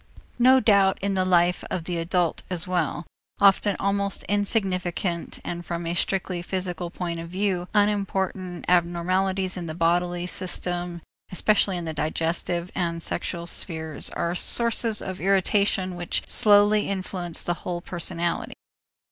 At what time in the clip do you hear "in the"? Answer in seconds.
1.03-1.23, 9.57-9.75, 11.77-11.93